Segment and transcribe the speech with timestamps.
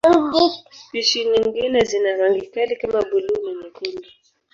[0.79, 4.09] Spishi nyingine zina rangi kali kama buluu na nyekundu.